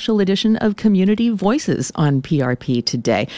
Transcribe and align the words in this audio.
special 0.00 0.20
edition 0.20 0.56
of 0.56 0.76
Community 0.76 1.28
Voices 1.28 1.92
on 1.94 2.22
PRP 2.22 2.82
today. 2.82 3.28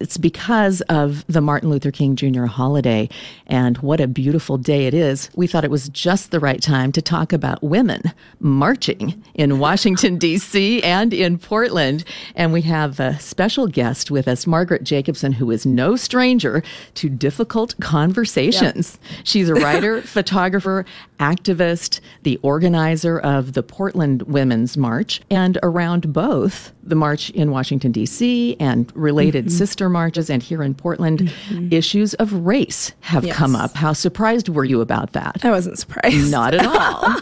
It's 0.00 0.16
because 0.16 0.80
of 0.82 1.26
the 1.26 1.40
Martin 1.40 1.70
Luther 1.70 1.90
King 1.90 2.16
Jr. 2.16 2.44
holiday 2.44 3.08
and 3.46 3.78
what 3.78 4.00
a 4.00 4.06
beautiful 4.06 4.58
day 4.58 4.86
it 4.86 4.94
is. 4.94 5.30
We 5.34 5.46
thought 5.46 5.64
it 5.64 5.70
was 5.70 5.88
just 5.88 6.30
the 6.30 6.40
right 6.40 6.60
time 6.60 6.92
to 6.92 7.02
talk 7.02 7.32
about 7.32 7.62
women 7.62 8.02
marching 8.40 9.22
in 9.34 9.58
Washington, 9.58 10.18
D.C. 10.18 10.82
and 10.82 11.14
in 11.14 11.38
Portland. 11.38 12.04
And 12.34 12.52
we 12.52 12.62
have 12.62 13.00
a 13.00 13.18
special 13.18 13.66
guest 13.66 14.10
with 14.10 14.28
us, 14.28 14.46
Margaret 14.46 14.84
Jacobsen, 14.84 15.32
who 15.32 15.50
is 15.50 15.64
no 15.64 15.96
stranger 15.96 16.62
to 16.94 17.08
difficult 17.08 17.78
conversations. 17.80 18.98
She's 19.24 19.48
a 19.48 19.54
writer, 19.54 20.02
photographer, 20.02 20.84
activist, 21.18 22.00
the 22.22 22.38
organizer 22.42 23.18
of 23.18 23.54
the 23.54 23.62
Portland 23.62 24.22
Women's 24.22 24.76
March, 24.76 25.20
and 25.30 25.58
around 25.62 25.97
both 26.06 26.72
the 26.82 26.94
march 26.94 27.30
in 27.30 27.50
Washington, 27.50 27.92
D.C., 27.92 28.56
and 28.60 28.90
related 28.94 29.46
mm-hmm. 29.46 29.56
sister 29.56 29.88
marches, 29.88 30.30
and 30.30 30.42
here 30.42 30.62
in 30.62 30.74
Portland, 30.74 31.20
mm-hmm. 31.20 31.72
issues 31.72 32.14
of 32.14 32.32
race 32.32 32.92
have 33.00 33.24
yes. 33.24 33.36
come 33.36 33.56
up. 33.56 33.74
How 33.74 33.92
surprised 33.92 34.48
were 34.48 34.64
you 34.64 34.80
about 34.80 35.12
that? 35.12 35.44
I 35.44 35.50
wasn't 35.50 35.78
surprised. 35.78 36.30
Not 36.30 36.54
at 36.54 36.66
all. 36.66 36.74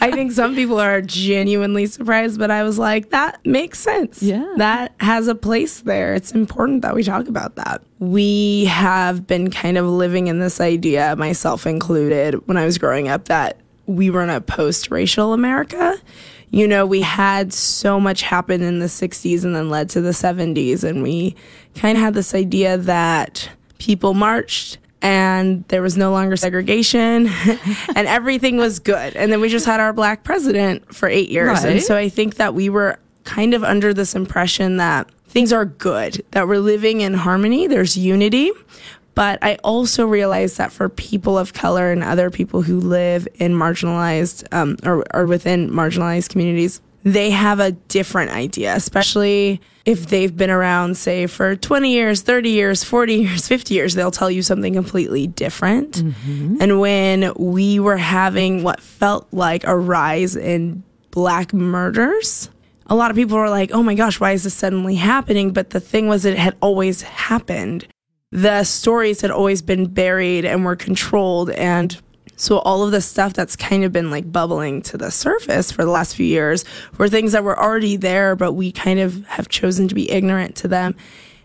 I 0.00 0.10
think 0.12 0.32
some 0.32 0.54
people 0.54 0.78
are 0.80 1.00
genuinely 1.00 1.86
surprised, 1.86 2.38
but 2.38 2.50
I 2.50 2.62
was 2.62 2.78
like, 2.78 3.10
that 3.10 3.44
makes 3.46 3.78
sense. 3.78 4.22
Yeah. 4.22 4.46
That 4.56 4.94
has 5.00 5.28
a 5.28 5.34
place 5.34 5.80
there. 5.80 6.14
It's 6.14 6.32
important 6.32 6.82
that 6.82 6.94
we 6.94 7.02
talk 7.02 7.28
about 7.28 7.56
that. 7.56 7.82
We 7.98 8.64
have 8.66 9.26
been 9.26 9.50
kind 9.50 9.78
of 9.78 9.86
living 9.86 10.28
in 10.28 10.38
this 10.38 10.60
idea, 10.60 11.16
myself 11.16 11.66
included, 11.66 12.34
when 12.46 12.56
I 12.56 12.64
was 12.64 12.78
growing 12.78 13.08
up, 13.08 13.26
that 13.26 13.58
we 13.86 14.10
were 14.10 14.22
in 14.22 14.30
a 14.30 14.40
post 14.40 14.90
racial 14.90 15.32
America 15.32 15.98
you 16.50 16.66
know, 16.66 16.84
we 16.84 17.00
had 17.00 17.52
so 17.52 18.00
much 18.00 18.22
happen 18.22 18.62
in 18.62 18.80
the 18.80 18.86
60s 18.86 19.44
and 19.44 19.54
then 19.54 19.70
led 19.70 19.88
to 19.90 20.00
the 20.00 20.10
70s. 20.10 20.82
And 20.82 21.02
we 21.02 21.36
kind 21.76 21.96
of 21.96 22.02
had 22.02 22.14
this 22.14 22.34
idea 22.34 22.76
that 22.76 23.48
people 23.78 24.14
marched 24.14 24.78
and 25.02 25.64
there 25.68 25.80
was 25.80 25.96
no 25.96 26.10
longer 26.10 26.36
segregation 26.36 27.28
and 27.94 28.06
everything 28.06 28.56
was 28.56 28.78
good. 28.80 29.16
And 29.16 29.32
then 29.32 29.40
we 29.40 29.48
just 29.48 29.64
had 29.64 29.80
our 29.80 29.92
black 29.92 30.24
president 30.24 30.94
for 30.94 31.08
eight 31.08 31.30
years. 31.30 31.62
Right. 31.62 31.72
And 31.72 31.82
so 31.82 31.96
I 31.96 32.08
think 32.08 32.34
that 32.34 32.52
we 32.52 32.68
were 32.68 32.98
kind 33.24 33.54
of 33.54 33.62
under 33.62 33.94
this 33.94 34.14
impression 34.14 34.78
that 34.78 35.08
things 35.28 35.52
are 35.52 35.64
good, 35.64 36.24
that 36.32 36.48
we're 36.48 36.58
living 36.58 37.00
in 37.00 37.14
harmony, 37.14 37.68
there's 37.68 37.96
unity. 37.96 38.50
But 39.14 39.38
I 39.42 39.56
also 39.64 40.06
realize 40.06 40.56
that 40.56 40.72
for 40.72 40.88
people 40.88 41.36
of 41.36 41.52
color 41.52 41.90
and 41.90 42.02
other 42.02 42.30
people 42.30 42.62
who 42.62 42.80
live 42.80 43.26
in 43.34 43.54
marginalized 43.54 44.46
um, 44.52 44.76
or, 44.84 45.04
or 45.12 45.26
within 45.26 45.70
marginalized 45.70 46.30
communities, 46.30 46.80
they 47.02 47.30
have 47.30 47.60
a 47.60 47.72
different 47.72 48.30
idea, 48.30 48.74
especially 48.74 49.60
if 49.86 50.08
they've 50.08 50.36
been 50.36 50.50
around, 50.50 50.96
say, 50.96 51.26
for 51.26 51.56
20 51.56 51.90
years, 51.90 52.22
30 52.22 52.50
years, 52.50 52.84
40 52.84 53.14
years, 53.14 53.48
50 53.48 53.74
years, 53.74 53.94
they'll 53.94 54.10
tell 54.10 54.30
you 54.30 54.42
something 54.42 54.74
completely 54.74 55.26
different. 55.26 55.96
Mm-hmm. 55.96 56.56
And 56.60 56.80
when 56.80 57.32
we 57.36 57.80
were 57.80 57.96
having 57.96 58.62
what 58.62 58.80
felt 58.80 59.26
like 59.32 59.64
a 59.64 59.76
rise 59.76 60.36
in 60.36 60.82
black 61.10 61.54
murders, 61.54 62.50
a 62.86 62.94
lot 62.94 63.10
of 63.10 63.16
people 63.16 63.38
were 63.38 63.48
like, 63.48 63.70
oh 63.72 63.82
my 63.82 63.94
gosh, 63.94 64.20
why 64.20 64.32
is 64.32 64.44
this 64.44 64.54
suddenly 64.54 64.96
happening? 64.96 65.52
But 65.52 65.70
the 65.70 65.80
thing 65.80 66.06
was, 66.08 66.24
it 66.24 66.36
had 66.36 66.56
always 66.60 67.02
happened 67.02 67.86
the 68.32 68.64
stories 68.64 69.20
had 69.20 69.30
always 69.30 69.62
been 69.62 69.86
buried 69.86 70.44
and 70.44 70.64
were 70.64 70.76
controlled 70.76 71.50
and 71.50 72.00
so 72.36 72.58
all 72.60 72.84
of 72.84 72.90
the 72.90 73.02
stuff 73.02 73.34
that's 73.34 73.54
kind 73.54 73.84
of 73.84 73.92
been 73.92 74.10
like 74.10 74.30
bubbling 74.32 74.80
to 74.80 74.96
the 74.96 75.10
surface 75.10 75.70
for 75.70 75.84
the 75.84 75.90
last 75.90 76.14
few 76.14 76.24
years 76.24 76.64
were 76.96 77.08
things 77.08 77.32
that 77.32 77.44
were 77.44 77.58
already 77.60 77.96
there 77.96 78.36
but 78.36 78.52
we 78.52 78.72
kind 78.72 79.00
of 79.00 79.24
have 79.26 79.48
chosen 79.48 79.88
to 79.88 79.94
be 79.94 80.10
ignorant 80.10 80.56
to 80.56 80.68
them. 80.68 80.94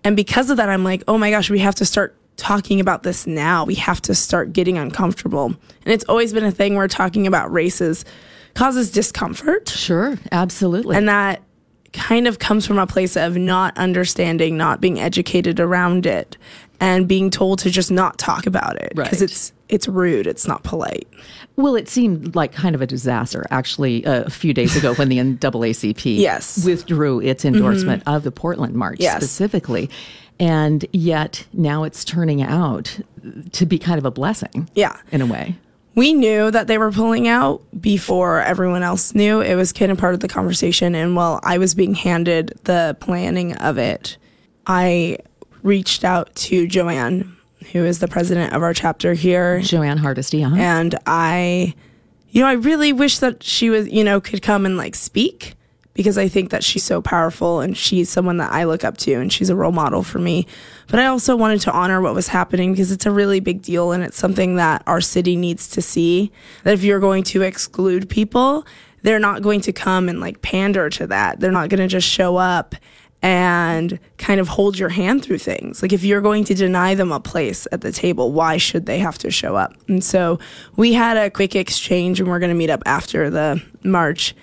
And 0.03 0.16
because 0.16 0.50
of 0.50 0.58
that 0.58 0.69
i'm 0.69 0.83
like 0.83 1.03
oh 1.08 1.17
my 1.17 1.31
gosh 1.31 1.50
we 1.50 1.59
have 1.59 1.75
to 1.75 1.86
start 1.86 2.16
talking 2.38 2.80
about 2.80 3.03
this 3.03 3.25
now. 3.25 3.66
We 3.66 3.75
have 3.75 4.02
to 4.03 4.16
start 4.16 4.53
getting 4.53 4.78
uncomfortable. 4.78 5.45
And 5.45 5.94
it's 5.94 6.03
always 6.06 6.34
been 6.34 6.44
a 6.44 6.51
thing 6.51 6.75
where 6.75 6.88
talking 6.88 7.28
about 7.28 7.51
races 7.51 8.06
causes 8.53 8.91
discomfort. 8.91 9.69
Sure 9.69 10.18
absolutely. 10.31 10.95
And 10.95 11.09
that 11.09 11.41
kind 11.94 12.28
of 12.28 12.40
comes 12.40 12.68
from 12.68 12.78
a 12.78 12.85
place 12.85 13.16
of 13.16 13.38
not 13.38 13.78
understanding, 13.78 14.57
not 14.57 14.81
being 14.81 15.00
educated 15.00 15.59
around 15.59 16.06
it, 16.06 16.38
and 16.80 17.08
being 17.08 17.30
told 17.30 17.59
to 17.59 17.69
just 17.69 17.91
not 17.91 18.18
talk 18.18 18.46
about 18.46 18.75
it 18.81 18.94
because 18.96 19.22
right. 19.22 19.30
it's 19.30 19.53
it's 19.68 19.88
rude, 19.88 20.28
it's 20.28 20.47
not 20.47 20.63
polite. 20.63 21.08
Well, 21.56 21.75
it 21.75 21.90
seemed 21.90 22.36
like 22.36 22.52
kind 22.52 22.75
of 22.75 22.81
a 22.81 22.88
disaster 22.88 23.46
actually 23.50 24.06
uh, 24.06 24.24
a 24.24 24.30
few 24.30 24.53
days 24.53 24.75
ago 24.75 24.94
when 24.96 25.09
the 25.09 25.18
NAACP 25.19 26.19
yes. 26.19 26.63
withdrew 26.66 27.22
its 27.22 27.46
endorsement 27.46 28.03
mm-hmm. 28.03 28.16
of 28.16 28.24
the 28.24 28.31
Portland 28.31 28.75
March 28.75 28.97
yes. 29.00 29.18
specifically. 29.18 29.90
And 30.40 30.86
yet 30.91 31.46
now 31.53 31.84
it's 31.84 32.03
turning 32.03 32.44
out 32.44 33.00
to 33.53 33.66
be 33.66 33.80
kind 33.80 33.97
of 33.97 34.06
a 34.06 34.12
blessing. 34.12 34.69
Yeah. 34.75 34.97
In 35.12 35.22
a 35.22 35.25
way 35.25 35.56
we 35.96 36.13
knew 36.13 36.52
that 36.52 36.68
they 36.68 36.78
were 36.78 36.92
pulling 36.92 37.28
out 37.28 37.63
before 37.80 38.42
everyone 38.42 38.84
else 38.84 39.16
knew. 39.16 39.40
It 39.40 39.56
was 39.56 39.72
kind 39.72 39.92
of 39.92 39.97
part 39.97 40.13
of 40.13 40.19
the 40.19 40.28
conversation. 40.28 40.94
And 40.94 41.16
while 41.16 41.40
I 41.42 41.57
was 41.57 41.74
being 41.74 41.96
handed 41.96 42.59
the 42.66 42.97
planning 43.00 43.56
of 43.57 43.78
it, 43.78 44.18
I 44.68 45.19
reached 45.65 46.03
out 46.03 46.33
to 46.35 46.67
Jo 46.67 46.87
Ann, 46.87 47.35
who 47.71 47.83
is 47.83 47.99
the 47.99 48.07
president 48.07 48.53
of 48.53 48.61
our 48.61 48.73
chapter 48.73 49.13
here. 49.13 49.59
Jo 49.61 49.81
Ann 49.81 49.97
Hardesty, 49.97 50.43
uh-huh. 50.43 50.55
And 50.55 50.97
I, 51.05 51.73
you 52.29 52.41
know, 52.41 52.47
I 52.47 52.53
really 52.53 52.93
wish 52.93 53.17
that 53.19 53.43
she 53.43 53.69
was, 53.69 53.89
you 53.89 54.03
know, 54.03 54.21
could 54.21 54.41
come 54.41 54.65
and 54.65 54.77
like 54.77 54.95
speak 54.95 55.55
because 55.95 56.17
I 56.17 56.27
think 56.27 56.51
that 56.51 56.63
she's 56.63 56.83
so 56.83 57.01
powerful 57.01 57.61
and 57.61 57.75
she's 57.75 58.09
someone 58.09 58.37
that 58.37 58.51
I 58.51 58.65
look 58.65 58.83
up 58.83 58.97
to 58.97 59.13
and 59.13 59.33
she's 59.33 59.49
a 59.49 59.55
role 59.55 59.71
model 59.71 60.03
for 60.03 60.19
me. 60.19 60.45
But 60.87 60.99
I 60.99 61.07
also 61.07 61.35
wanted 61.35 61.61
to 61.61 61.71
honor 61.71 62.01
what 62.01 62.13
was 62.13 62.27
happening 62.27 62.73
because 62.73 62.91
it's 62.91 63.05
a 63.05 63.11
really 63.11 63.39
big 63.39 63.61
deal 63.61 63.91
and 63.91 64.03
it's 64.03 64.17
something 64.17 64.57
that 64.57 64.83
our 64.85 65.01
city 65.01 65.35
needs 65.35 65.67
to 65.69 65.81
see. 65.81 66.31
That 66.63 66.73
if 66.73 66.83
you're 66.83 66.99
going 66.99 67.23
to 67.23 67.41
exclude 67.41 68.09
people, 68.09 68.67
they're 69.01 69.19
not 69.19 69.41
going 69.41 69.61
to 69.61 69.71
come 69.71 70.09
and 70.09 70.19
like 70.19 70.41
pander 70.41 70.89
to 70.91 71.07
that. 71.07 71.39
They're 71.39 71.51
not 71.51 71.69
going 71.69 71.79
to 71.79 71.87
just 71.87 72.07
show 72.07 72.35
up 72.35 72.75
and 73.25 73.97
kind 74.19 74.40
of 74.40 74.47
hold 74.47 74.78
your 74.78 74.90
hand 74.90 75.24
through 75.24 75.40
things. 75.40 75.81
Like 75.81 75.91
if 75.91 76.03
you're 76.03 76.22
going 76.22 76.44
to 76.44 76.53
deny 76.53 76.94
them 76.94 77.12
a 77.12 77.19
place 77.19 77.66
at 77.72 77.81
the 77.81 77.91
table, 77.91 78.31
why 78.31 78.58
should 78.58 78.86
they 78.86 79.00
have 79.00 79.18
to 79.18 79.31
show 79.31 79.56
up? 79.56 79.74
And 79.88 80.03
so 80.03 80.38
we 80.75 80.94
had 80.94 81.18
a 81.18 81.31
quick 81.31 81.56
exchange 81.56 82.19
and 82.19 82.30
we're 82.30 82.38
going 82.38 82.52
to 82.52 82.56
meet 82.56 82.69
up 82.69 82.84
after 82.86 83.31
the 83.31 83.59
march 83.84 84.36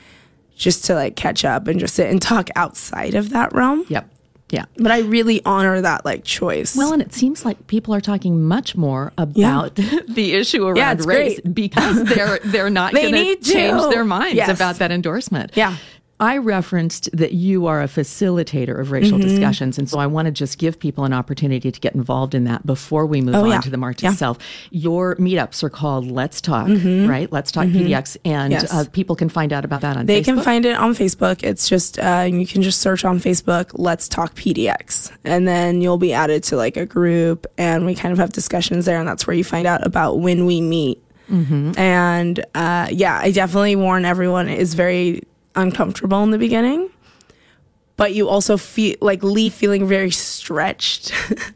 just 0.57 0.85
to 0.87 0.97
like 0.97 1.15
catch 1.15 1.45
up 1.45 1.69
and 1.69 1.79
just 1.79 1.95
sit 1.95 2.11
and 2.11 2.21
talk 2.21 2.49
outside 2.57 3.15
of 3.15 3.31
that 3.31 3.55
realm. 3.55 3.85
Yep. 3.89 4.09
Yeah. 4.51 4.65
But 4.77 4.91
I 4.91 4.99
really 4.99 5.41
honor 5.45 5.81
that 5.81 6.05
like 6.05 6.25
choice. 6.25 6.75
Well, 6.75 6.93
and 6.93 7.01
it 7.01 7.15
seems 7.15 7.45
like 7.45 7.69
people 7.69 7.95
are 7.95 8.01
talking 8.01 8.43
much 8.43 8.75
more 8.75 9.13
about 9.17 9.79
yeah. 9.79 10.01
the 10.09 10.35
issue 10.35 10.67
around 10.67 10.77
yeah, 10.77 11.07
race 11.07 11.41
great. 11.41 11.55
because 11.55 12.03
they're 12.03 12.41
they're 12.41 12.69
not 12.69 12.93
they 12.95 13.13
going 13.13 13.37
to 13.37 13.43
change 13.49 13.81
their 13.93 14.05
minds 14.05 14.35
yes. 14.35 14.49
about 14.51 14.77
that 14.77 14.91
endorsement. 14.91 15.53
Yeah. 15.55 15.77
I 16.23 16.37
referenced 16.37 17.11
that 17.13 17.33
you 17.33 17.67
are 17.67 17.83
a 17.83 17.89
facilitator 17.89 18.79
of 18.79 18.93
racial 18.93 19.19
mm-hmm. 19.19 19.27
discussions. 19.27 19.77
And 19.77 19.91
so 19.91 19.99
I 19.99 20.07
want 20.07 20.27
to 20.27 20.31
just 20.31 20.57
give 20.57 20.79
people 20.79 21.03
an 21.03 21.13
opportunity 21.13 21.73
to 21.73 21.81
get 21.81 21.97
involved 21.97 22.37
in 22.37 22.45
that 22.45 22.65
before 22.65 23.07
we 23.07 23.21
move 23.21 23.35
oh, 23.35 23.43
on 23.43 23.51
yeah. 23.51 23.61
to 23.61 23.71
the 23.71 23.77
march 23.77 24.05
yeah. 24.05 24.13
itself. 24.13 24.39
Your 24.71 25.17
meetups 25.17 25.65
are 25.65 25.69
called 25.69 26.09
Let's 26.09 26.41
Talk, 26.41 26.69
mm-hmm. 26.69 27.11
right? 27.11 27.31
Let's 27.33 27.51
Talk 27.51 27.67
mm-hmm. 27.67 27.89
PDX. 27.89 28.19
And 28.25 28.53
yes. 28.53 28.73
uh, 28.73 28.85
people 28.93 29.17
can 29.17 29.31
find 29.31 29.53
out 29.53 29.65
about 29.65 29.81
that 29.81 29.97
on 29.97 30.07
they 30.07 30.21
Facebook. 30.21 30.25
can 30.27 30.41
find 30.43 30.65
it 30.65 30.77
on 30.77 30.95
Facebook. 30.95 31.43
It's 31.43 31.69
just, 31.69 31.99
uh, 31.99 32.29
you 32.31 32.47
can 32.47 32.63
just 32.63 32.81
search 32.81 33.05
on 33.05 33.19
Facebook, 33.19 33.73
Let's 33.75 34.07
Talk 34.07 34.37
PDX. 34.37 35.11
And 35.25 35.49
then 35.49 35.81
you'll 35.81 35.99
be 35.99 36.13
added 36.13 36.45
to 36.45 36.57
like 36.57 36.77
a 36.77 36.87
group 36.87 37.49
and 37.59 37.85
we 37.85 37.97
kind 37.97 38.13
of 38.13 38.19
have 38.19 38.31
discussions 38.31 38.85
there. 38.85 39.01
And 39.01 39.09
that's 39.09 39.27
where 39.27 39.35
you 39.35 39.43
find 39.43 39.67
out 39.67 39.85
about 39.85 40.21
when 40.21 40.47
we 40.47 40.61
meet. 40.61 41.03
Mm-hmm. 41.29 41.77
And 41.77 42.45
uh, 42.55 42.87
yeah, 42.93 43.19
I 43.21 43.33
definitely 43.33 43.75
warn 43.75 44.05
everyone 44.05 44.49
it 44.49 44.61
is 44.61 44.75
very 44.75 45.23
uncomfortable 45.55 46.23
in 46.23 46.31
the 46.31 46.39
beginning, 46.39 46.91
but 47.97 48.15
you 48.15 48.29
also 48.29 48.57
feel 48.57 48.97
like 49.01 49.23
leave 49.23 49.53
feeling 49.53 49.87
very 49.87 50.11
stretched 50.11 51.13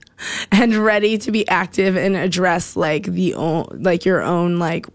and 0.52 0.74
ready 0.74 1.18
to 1.18 1.30
be 1.30 1.46
active 1.48 1.96
and 1.96 2.16
address 2.16 2.76
like 2.76 3.04
the 3.04 3.34
own, 3.34 3.66
like 3.82 4.04
your 4.04 4.22
own 4.22 4.58
like 4.58 4.86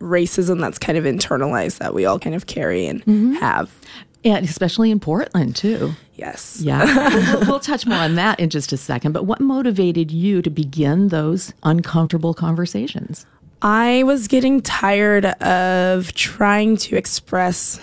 racism 0.00 0.60
that's 0.60 0.78
kind 0.78 0.98
of 0.98 1.04
internalized 1.04 1.78
that 1.78 1.94
we 1.94 2.04
all 2.04 2.18
kind 2.18 2.34
of 2.34 2.46
carry 2.46 2.86
and 2.86 3.00
mm-hmm. 3.02 3.34
have. 3.34 3.70
And 4.24 4.44
especially 4.44 4.90
in 4.90 5.00
Portland 5.00 5.56
too. 5.56 5.94
Yes. 6.14 6.60
Yeah. 6.60 7.08
we'll, 7.34 7.46
we'll, 7.46 7.60
touch 7.60 7.86
more 7.86 7.98
on 7.98 8.14
that 8.16 8.38
in 8.38 8.50
just 8.50 8.72
a 8.72 8.76
second. 8.76 9.12
But 9.12 9.24
what 9.24 9.40
motivated 9.40 10.10
you 10.10 10.42
to 10.42 10.50
begin 10.50 11.08
those 11.08 11.52
uncomfortable 11.64 12.34
conversations? 12.34 13.26
I 13.62 14.02
was 14.04 14.28
getting 14.28 14.60
tired 14.60 15.24
of 15.24 16.12
trying 16.14 16.76
to 16.78 16.96
express 16.96 17.80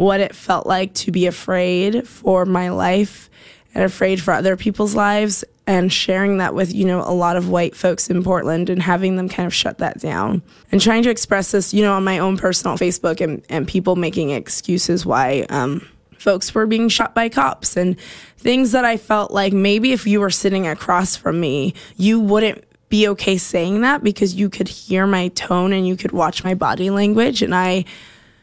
what 0.00 0.18
it 0.18 0.34
felt 0.34 0.66
like 0.66 0.94
to 0.94 1.12
be 1.12 1.26
afraid 1.26 2.08
for 2.08 2.46
my 2.46 2.70
life 2.70 3.28
and 3.74 3.84
afraid 3.84 4.20
for 4.20 4.32
other 4.32 4.56
people's 4.56 4.94
lives 4.94 5.44
and 5.66 5.92
sharing 5.92 6.38
that 6.38 6.54
with 6.54 6.74
you 6.74 6.86
know 6.86 7.00
a 7.00 7.12
lot 7.12 7.36
of 7.36 7.50
white 7.50 7.76
folks 7.76 8.08
in 8.08 8.24
Portland 8.24 8.70
and 8.70 8.80
having 8.80 9.16
them 9.16 9.28
kind 9.28 9.46
of 9.46 9.52
shut 9.52 9.76
that 9.76 10.00
down 10.00 10.40
and 10.72 10.80
trying 10.80 11.02
to 11.02 11.10
express 11.10 11.50
this 11.50 11.74
you 11.74 11.82
know 11.82 11.92
on 11.92 12.02
my 12.02 12.18
own 12.18 12.38
personal 12.38 12.78
Facebook 12.78 13.20
and, 13.20 13.44
and 13.50 13.68
people 13.68 13.94
making 13.94 14.30
excuses 14.30 15.04
why 15.04 15.44
um, 15.50 15.86
folks 16.16 16.54
were 16.54 16.66
being 16.66 16.88
shot 16.88 17.14
by 17.14 17.28
cops 17.28 17.76
and 17.76 18.00
things 18.38 18.72
that 18.72 18.86
I 18.86 18.96
felt 18.96 19.32
like 19.32 19.52
maybe 19.52 19.92
if 19.92 20.06
you 20.06 20.20
were 20.20 20.30
sitting 20.30 20.66
across 20.66 21.14
from 21.14 21.38
me, 21.38 21.74
you 21.98 22.20
wouldn't 22.20 22.64
be 22.88 23.06
okay 23.08 23.36
saying 23.36 23.82
that 23.82 24.02
because 24.02 24.34
you 24.34 24.48
could 24.48 24.66
hear 24.66 25.06
my 25.06 25.28
tone 25.28 25.74
and 25.74 25.86
you 25.86 25.94
could 25.94 26.12
watch 26.12 26.42
my 26.42 26.54
body 26.54 26.88
language. 26.88 27.42
And 27.42 27.54
I 27.54 27.84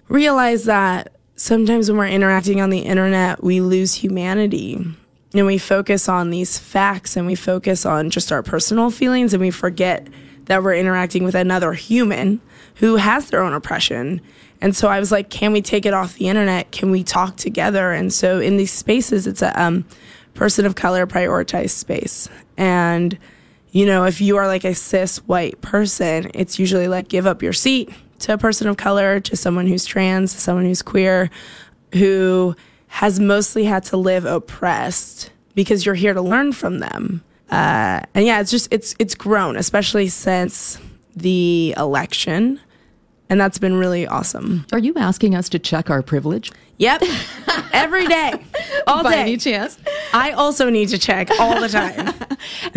realized 0.08 0.68
that 0.68 1.17
sometimes 1.38 1.90
when 1.90 1.98
we're 1.98 2.08
interacting 2.08 2.60
on 2.60 2.70
the 2.70 2.80
internet, 2.80 3.42
we 3.42 3.62
lose 3.62 3.94
humanity 3.94 4.84
and 5.34 5.46
we 5.46 5.58
focus 5.58 6.10
on 6.10 6.32
these 6.32 6.58
facts 6.58 7.16
and 7.16 7.26
we 7.26 7.36
focus 7.36 7.86
on 7.86 8.10
just 8.10 8.32
our 8.32 8.44
personal 8.44 8.90
feelings 8.90 9.34
and 9.34 9.42
we 9.42 9.52
forget 9.52 10.08
that 10.46 10.64
we're 10.64 10.76
interacting 10.76 11.24
with 11.24 11.36
another 11.36 11.74
human 11.74 12.42
who 12.76 12.96
has 12.96 13.30
their 13.30 13.44
own 13.44 13.54
oppression. 13.54 14.20
And 14.62 14.76
so 14.76 14.88
I 14.88 15.00
was 15.00 15.12
like, 15.12 15.30
can 15.30 15.54
we 15.54 15.62
take 15.62 15.86
it 15.86 15.94
off 15.94 16.16
the 16.16 16.28
internet? 16.28 16.72
Can 16.72 16.90
we 16.90 17.04
talk 17.04 17.38
together? 17.38 17.92
And 17.92 18.12
so 18.12 18.40
in 18.40 18.58
these 18.58 18.72
spaces, 18.72 19.28
it's 19.28 19.42
a 19.42 19.62
um, 19.62 19.86
person 20.34 20.66
of 20.66 20.76
color 20.76 21.06
prioritized 21.06 21.72
space. 21.72 22.28
And, 22.56 23.18
you 23.72 23.86
know, 23.86 24.06
if 24.06 24.22
you 24.22 24.38
are 24.38 24.48
like 24.48 24.64
a 24.64 24.74
cis 24.74 25.18
white 25.28 25.62
person, 25.62 26.32
it's 26.34 26.58
usually 26.58 26.88
like 26.88 27.10
give 27.10 27.28
up 27.28 27.44
your 27.44 27.54
seat 27.54 27.92
to 28.20 28.34
a 28.34 28.38
person 28.38 28.68
of 28.68 28.78
color, 28.78 29.20
to 29.20 29.36
someone 29.36 29.68
who's 29.68 29.86
trans, 29.86 30.34
to 30.34 30.40
someone 30.40 30.66
who's 30.66 30.82
queer, 30.82 31.30
who 31.94 32.56
has 32.88 33.20
mostly 33.20 33.66
had 33.66 33.84
to 33.86 33.98
live 33.98 34.26
oppressed 34.26 35.32
because 35.56 35.86
you're 35.86 35.96
here 35.96 36.14
to 36.14 36.22
learn 36.22 36.52
from 36.54 36.80
them. 36.80 37.24
Uh, 37.50 38.02
and 38.14 38.26
yeah, 38.26 38.40
it's 38.42 38.52
just 38.52 38.68
it's 38.72 38.96
it's 39.00 39.16
grown, 39.16 39.56
especially 39.56 40.08
since 40.10 40.78
the 41.16 41.74
election, 41.78 42.60
and 43.30 43.40
that's 43.40 43.58
been 43.58 43.76
really 43.76 44.06
awesome. 44.06 44.66
Are 44.74 44.80
you 44.80 44.94
asking 44.96 45.34
us 45.36 45.48
to 45.50 45.60
check 45.60 45.90
our 45.90 46.02
privilege? 46.02 46.52
Yep, 46.80 47.04
every 47.74 48.06
day, 48.06 48.34
all 48.88 49.02
By 49.04 49.12
day. 49.14 49.22
any 49.22 49.38
chance? 49.38 49.78
I 50.14 50.32
also 50.32 50.70
need 50.70 50.90
to 50.90 50.98
check 50.98 51.30
all 51.40 51.60
the 51.60 51.70
time. 51.70 52.14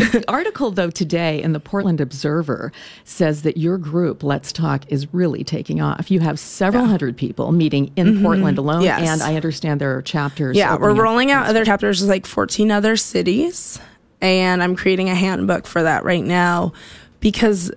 the 0.01 0.25
article, 0.29 0.71
though, 0.71 0.91
today 0.91 1.43
in 1.43 1.53
the 1.53 1.61
Portland 1.61 2.01
Observer 2.01 2.73
says 3.05 3.43
that 3.43 3.57
your 3.57 3.79
group, 3.79 4.23
Let's 4.23 4.53
Talk, 4.53 4.85
is 4.91 5.13
really 5.15 5.45
taking 5.45 5.81
off. 5.81 6.11
You 6.11 6.21
have 6.21 6.39
several 6.39 6.87
hundred 6.87 7.17
people 7.17 7.53
meeting 7.53 7.93
in 7.97 8.23
Portland 8.23 8.59
alone, 8.59 8.83
Mm-hmm. 8.83 8.85
Yes. 9.05 9.09
and 9.09 9.23
I 9.23 9.37
understand 9.37 9.81
there 9.81 9.97
are 9.97 10.03
chapters. 10.03 10.57
Yeah, 10.57 10.77
we're 10.77 10.95
rolling 10.95 11.31
out 11.31 11.47
other 11.47 11.65
chapters, 11.65 12.07
like 12.09 12.27
14 12.27 12.71
other 12.71 12.97
cities. 12.97 13.79
And 14.21 14.63
I'm 14.63 14.77
creating 14.77 15.09
a 15.09 15.15
handbook 15.15 15.67
for 15.67 15.83
that 15.83 16.05
right 16.05 16.25
now 16.25 16.73
because 17.21 17.71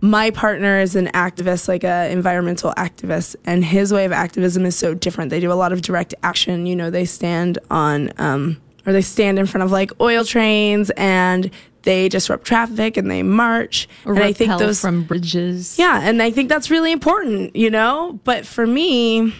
my 0.00 0.30
partner 0.32 0.80
is 0.80 0.96
an 0.96 1.06
activist, 1.08 1.68
like 1.68 1.84
a 1.84 2.10
environmental 2.10 2.72
activist, 2.76 3.36
and 3.44 3.64
his 3.64 3.92
way 3.92 4.04
of 4.04 4.10
activism 4.10 4.66
is 4.66 4.76
so 4.76 4.94
different. 4.94 5.30
They 5.30 5.38
do 5.38 5.52
a 5.52 5.54
lot 5.54 5.72
of 5.72 5.80
direct 5.80 6.14
action. 6.24 6.66
You 6.66 6.74
know, 6.74 6.90
they 6.90 7.04
stand 7.04 7.58
on, 7.70 8.10
um, 8.18 8.60
or 8.86 8.92
they 8.92 9.02
stand 9.02 9.38
in 9.38 9.46
front 9.46 9.64
of 9.64 9.70
like 9.70 9.90
oil 10.00 10.24
trains 10.24 10.90
and 10.90 11.50
they 11.82 12.08
disrupt 12.08 12.44
traffic 12.44 12.96
and 12.96 13.10
they 13.10 13.22
march. 13.22 13.88
Or 14.04 14.14
and 14.14 14.22
I 14.22 14.32
think 14.32 14.58
those 14.58 14.80
from 14.80 15.04
bridges. 15.04 15.78
yeah, 15.78 16.00
and 16.02 16.22
I 16.22 16.30
think 16.30 16.48
that's 16.48 16.70
really 16.70 16.92
important, 16.92 17.56
you 17.56 17.70
know? 17.70 18.20
But 18.24 18.46
for 18.46 18.66
me, 18.66 19.34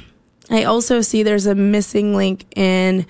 I 0.50 0.64
also 0.64 1.00
see 1.00 1.22
there's 1.22 1.46
a 1.46 1.54
missing 1.54 2.14
link 2.14 2.46
in 2.56 3.06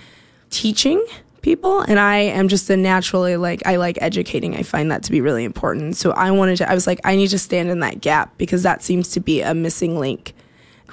teaching 0.51 1.05
people 1.41 1.81
and 1.81 1.99
I 1.99 2.19
am 2.19 2.47
just 2.47 2.71
a 2.71 2.77
naturally 2.77 3.37
like 3.37 3.67
I 3.67 3.77
like 3.77 3.99
educating. 4.01 4.55
I 4.55 4.63
find 4.63 4.91
that 4.93 5.03
to 5.05 5.11
be 5.11 5.21
really 5.21 5.45
important. 5.45 5.97
So 5.97 6.13
I 6.13 6.31
wanted 6.31 6.57
to 6.59 6.71
I 6.71 6.75
was 6.75 6.87
like 6.87 7.01
I 7.05 7.17
need 7.17 7.29
to 7.29 7.39
stand 7.39 7.69
in 7.69 7.81
that 7.81 8.01
gap 8.01 8.37
because 8.39 8.63
that 8.63 8.83
seems 8.83 9.09
to 9.11 9.21
be 9.21 9.41
a 9.41 9.55
missing 9.55 9.99
link. 9.99 10.35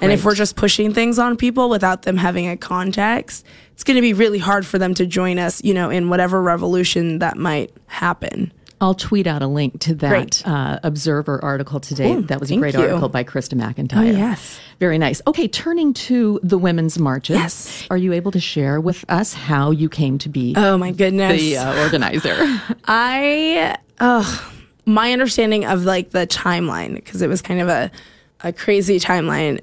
And 0.00 0.12
if 0.12 0.24
we're 0.24 0.34
just 0.34 0.56
pushing 0.56 0.94
things 0.94 1.18
on 1.18 1.36
people 1.36 1.68
without 1.68 2.02
them 2.02 2.16
having 2.16 2.48
a 2.48 2.56
context, 2.56 3.44
it's 3.72 3.84
going 3.84 3.96
to 3.96 4.02
be 4.02 4.12
really 4.12 4.38
hard 4.38 4.66
for 4.66 4.78
them 4.78 4.94
to 4.94 5.06
join 5.06 5.38
us, 5.38 5.62
you 5.62 5.74
know, 5.74 5.90
in 5.90 6.08
whatever 6.08 6.42
revolution 6.42 7.18
that 7.18 7.36
might 7.36 7.72
happen. 7.86 8.52
I'll 8.82 8.94
tweet 8.94 9.26
out 9.26 9.42
a 9.42 9.46
link 9.46 9.78
to 9.80 9.94
that 9.96 10.46
uh, 10.46 10.80
Observer 10.82 11.42
article 11.44 11.80
today. 11.80 12.14
Cool. 12.14 12.22
That 12.22 12.40
was 12.40 12.50
a 12.50 12.56
great 12.56 12.72
you. 12.72 12.80
article 12.80 13.10
by 13.10 13.24
Krista 13.24 13.52
McIntyre. 13.54 13.98
Oh, 13.98 14.02
yes. 14.02 14.58
Very 14.78 14.96
nice. 14.96 15.20
Okay, 15.26 15.46
turning 15.46 15.92
to 15.92 16.40
the 16.42 16.56
women's 16.56 16.98
marches. 16.98 17.36
Yes. 17.36 17.86
Are 17.90 17.98
you 17.98 18.14
able 18.14 18.32
to 18.32 18.40
share 18.40 18.80
with 18.80 19.04
us 19.10 19.34
how 19.34 19.70
you 19.70 19.90
came 19.90 20.16
to 20.18 20.30
be 20.30 20.54
Oh 20.56 20.78
my 20.78 20.92
goodness. 20.92 21.38
the 21.40 21.58
uh, 21.58 21.82
organizer? 21.82 22.36
I, 22.86 23.76
oh, 24.00 24.52
my 24.86 25.12
understanding 25.12 25.66
of 25.66 25.84
like 25.84 26.10
the 26.10 26.26
timeline, 26.26 26.94
because 26.94 27.20
it 27.20 27.28
was 27.28 27.42
kind 27.42 27.60
of 27.60 27.68
a, 27.68 27.90
a 28.42 28.52
crazy 28.52 28.98
timeline. 28.98 29.62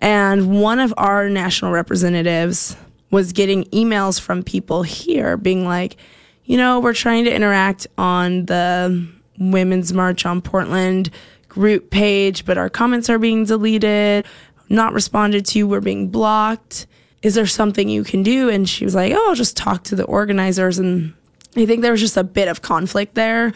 And 0.00 0.60
one 0.60 0.78
of 0.78 0.94
our 0.96 1.28
national 1.28 1.72
representatives 1.72 2.76
was 3.10 3.32
getting 3.32 3.64
emails 3.66 4.20
from 4.20 4.42
people 4.42 4.82
here 4.82 5.36
being 5.36 5.64
like, 5.64 5.96
you 6.44 6.56
know, 6.56 6.80
we're 6.80 6.94
trying 6.94 7.24
to 7.24 7.34
interact 7.34 7.86
on 7.96 8.46
the 8.46 9.08
Women's 9.38 9.92
March 9.92 10.26
on 10.26 10.40
Portland 10.40 11.10
group 11.48 11.90
page, 11.90 12.44
but 12.44 12.58
our 12.58 12.68
comments 12.68 13.08
are 13.10 13.18
being 13.18 13.44
deleted, 13.44 14.26
not 14.68 14.92
responded 14.92 15.46
to, 15.46 15.64
we're 15.64 15.80
being 15.80 16.08
blocked. 16.08 16.86
Is 17.22 17.34
there 17.34 17.46
something 17.46 17.88
you 17.88 18.04
can 18.04 18.22
do? 18.22 18.48
And 18.48 18.68
she 18.68 18.84
was 18.84 18.94
like, 18.94 19.12
oh, 19.14 19.28
I'll 19.28 19.34
just 19.34 19.56
talk 19.56 19.84
to 19.84 19.96
the 19.96 20.04
organizers. 20.04 20.78
And 20.78 21.14
I 21.56 21.66
think 21.66 21.82
there 21.82 21.92
was 21.92 22.00
just 22.00 22.16
a 22.16 22.24
bit 22.24 22.48
of 22.48 22.62
conflict 22.62 23.14
there 23.14 23.52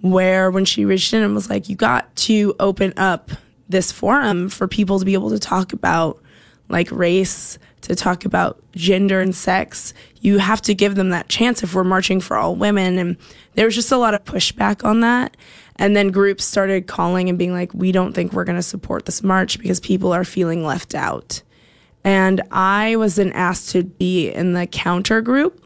where 0.00 0.50
when 0.50 0.64
she 0.64 0.84
reached 0.84 1.12
in 1.12 1.22
and 1.22 1.34
was 1.34 1.50
like, 1.50 1.68
you 1.68 1.76
got 1.76 2.14
to 2.16 2.54
open 2.60 2.92
up 2.96 3.30
this 3.68 3.92
forum 3.92 4.48
for 4.48 4.68
people 4.68 4.98
to 4.98 5.04
be 5.04 5.14
able 5.14 5.30
to 5.30 5.38
talk 5.38 5.72
about 5.72 6.20
like 6.68 6.90
race, 6.90 7.58
to 7.82 7.94
talk 7.94 8.24
about 8.24 8.62
gender 8.72 9.20
and 9.20 9.34
sex. 9.34 9.92
You 10.20 10.38
have 10.38 10.62
to 10.62 10.74
give 10.74 10.94
them 10.94 11.10
that 11.10 11.28
chance 11.28 11.62
if 11.62 11.74
we're 11.74 11.84
marching 11.84 12.20
for 12.20 12.36
all 12.36 12.56
women. 12.56 12.98
And 12.98 13.16
there 13.54 13.66
was 13.66 13.74
just 13.74 13.92
a 13.92 13.96
lot 13.96 14.14
of 14.14 14.24
pushback 14.24 14.84
on 14.84 15.00
that. 15.00 15.36
And 15.76 15.94
then 15.94 16.10
groups 16.10 16.44
started 16.44 16.86
calling 16.86 17.28
and 17.28 17.38
being 17.38 17.52
like, 17.52 17.74
we 17.74 17.92
don't 17.92 18.12
think 18.12 18.32
we're 18.32 18.44
going 18.44 18.56
to 18.56 18.62
support 18.62 19.06
this 19.06 19.22
march 19.22 19.58
because 19.58 19.80
people 19.80 20.12
are 20.12 20.24
feeling 20.24 20.64
left 20.64 20.94
out. 20.94 21.42
And 22.04 22.42
I 22.50 22.96
was 22.96 23.16
then 23.16 23.32
asked 23.32 23.70
to 23.70 23.82
be 23.82 24.30
in 24.30 24.52
the 24.52 24.66
counter 24.66 25.20
group 25.20 25.60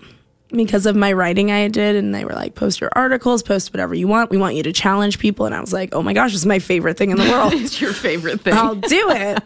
because 0.51 0.87
of 0.87 0.97
my 0.97 1.13
writing 1.13 1.51
I 1.51 1.69
did. 1.69 1.97
And 1.97 2.15
they 2.15 2.25
were 2.25 2.33
like, 2.33 2.55
post 2.55 2.81
your 2.81 2.91
articles, 2.95 3.43
post 3.43 3.73
whatever 3.73 3.95
you 3.95 4.09
want. 4.09 4.31
We 4.31 4.39
want 4.39 4.55
you 4.55 4.63
to 4.63 4.73
challenge 4.73 5.19
people. 5.19 5.47
And 5.47 5.55
I 5.55 5.61
was 5.61 5.73
like, 5.73 5.95
oh 5.95 6.03
my 6.03 6.13
gosh, 6.13 6.33
this 6.33 6.41
is 6.41 6.47
my 6.47 6.59
favorite 6.59 6.97
thing 6.97 7.11
in 7.11 7.19
the 7.19 7.29
world. 7.29 7.53
it's 7.57 7.81
your 7.81 7.93
favorite 7.93 8.41
thing. 8.41 8.55
I'll 8.55 8.75
do 8.75 9.11
it. 9.11 9.43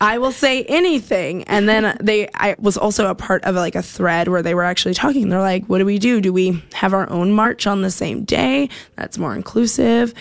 I 0.00 0.18
will 0.18 0.32
say 0.32 0.64
anything. 0.64 1.44
And 1.44 1.68
then 1.68 1.96
they, 2.00 2.28
I 2.34 2.56
was 2.58 2.76
also 2.76 3.08
a 3.08 3.14
part 3.14 3.44
of 3.44 3.54
like 3.54 3.76
a 3.76 3.82
thread 3.82 4.26
where 4.26 4.42
they 4.42 4.52
were 4.52 4.64
actually 4.64 4.94
talking. 4.94 5.28
They're 5.28 5.40
like, 5.40 5.66
what 5.66 5.78
do 5.78 5.86
we 5.86 6.00
do? 6.00 6.20
Do 6.20 6.32
we 6.32 6.60
have 6.72 6.92
our 6.92 7.08
own 7.08 7.32
march 7.32 7.68
on 7.68 7.82
the 7.82 7.90
same 7.90 8.24
day? 8.24 8.68
That's 8.96 9.16
more 9.16 9.34
inclusive. 9.34 10.12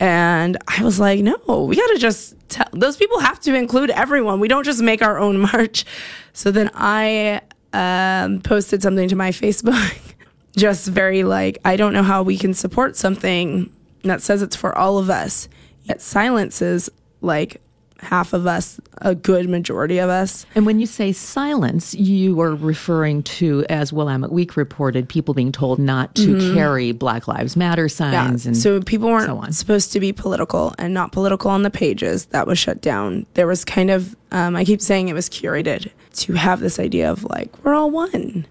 And 0.00 0.56
I 0.66 0.82
was 0.82 0.98
like, 0.98 1.20
no, 1.20 1.38
we 1.68 1.76
got 1.76 1.86
to 1.88 1.98
just 1.98 2.34
tell 2.48 2.66
those 2.72 2.96
people 2.96 3.20
have 3.20 3.40
to 3.40 3.54
include 3.54 3.90
everyone. 3.90 4.40
We 4.40 4.48
don't 4.48 4.64
just 4.64 4.82
make 4.82 5.02
our 5.02 5.18
own 5.18 5.38
march. 5.52 5.84
So 6.32 6.50
then 6.50 6.70
I 6.74 7.40
um, 7.72 8.40
posted 8.40 8.82
something 8.82 9.08
to 9.08 9.16
my 9.16 9.30
Facebook, 9.30 9.98
just 10.56 10.88
very 10.88 11.24
like, 11.24 11.58
I 11.64 11.76
don't 11.76 11.92
know 11.92 12.02
how 12.02 12.22
we 12.22 12.36
can 12.36 12.54
support 12.54 12.96
something 12.96 13.72
that 14.02 14.22
says 14.22 14.42
it's 14.42 14.56
for 14.56 14.76
all 14.76 14.98
of 14.98 15.10
us, 15.10 15.48
yet 15.84 16.00
silences 16.00 16.90
like 17.20 17.60
half 18.00 18.32
of 18.32 18.46
us, 18.46 18.80
a 18.98 19.14
good 19.14 19.48
majority 19.48 19.98
of 19.98 20.08
us. 20.08 20.46
And 20.54 20.64
when 20.64 20.78
you 20.78 20.86
say 20.86 21.12
silence, 21.12 21.94
you 21.94 22.40
are 22.40 22.54
referring 22.54 23.22
to, 23.24 23.64
as 23.68 23.92
Willamette 23.92 24.32
Week 24.32 24.56
reported, 24.56 25.08
people 25.08 25.34
being 25.34 25.52
told 25.52 25.78
not 25.78 26.14
to 26.16 26.54
carry 26.54 26.92
Black 26.92 27.26
Lives 27.26 27.56
Matter 27.56 27.88
signs. 27.88 28.46
And 28.46 28.56
so 28.56 28.80
people 28.80 29.08
weren't 29.08 29.26
so 29.26 29.50
supposed 29.50 29.92
to 29.92 30.00
be 30.00 30.12
political 30.12 30.74
and 30.78 30.94
not 30.94 31.12
political 31.12 31.50
on 31.50 31.62
the 31.62 31.70
pages. 31.70 32.26
That 32.26 32.46
was 32.46 32.58
shut 32.58 32.80
down. 32.80 33.26
There 33.34 33.46
was 33.46 33.64
kind 33.64 33.90
of, 33.90 34.14
um, 34.30 34.54
I 34.54 34.64
keep 34.64 34.80
saying 34.80 35.08
it 35.08 35.14
was 35.14 35.28
curated 35.28 35.90
to 36.14 36.32
have 36.34 36.60
this 36.60 36.78
idea 36.78 37.10
of 37.10 37.24
like, 37.24 37.64
we're 37.64 37.74
all 37.74 37.90
one. 37.90 38.46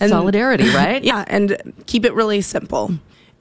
And 0.00 0.10
solidarity, 0.10 0.68
right? 0.74 1.02
yeah, 1.02 1.24
and 1.28 1.56
keep 1.86 2.04
it 2.04 2.12
really 2.14 2.40
simple. 2.42 2.92